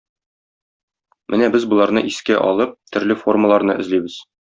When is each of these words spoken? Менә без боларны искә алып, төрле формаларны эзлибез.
Менә 1.35 1.51
без 1.57 1.69
боларны 1.75 2.05
искә 2.15 2.41
алып, 2.49 2.75
төрле 2.97 3.23
формаларны 3.25 3.81
эзлибез. 3.85 4.23